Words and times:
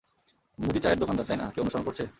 মুদি 0.59 0.79
চায়ের 0.79 0.99
দোকানদার 0.99 1.27
তাইনা- 1.27 1.45
কেউ 1.53 1.61
অনুসরণ 1.63 1.83
করছে? 1.87 2.03